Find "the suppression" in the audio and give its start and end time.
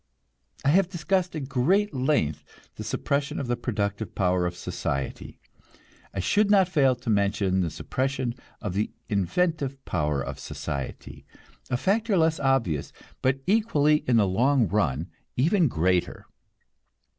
2.73-3.39, 7.61-8.33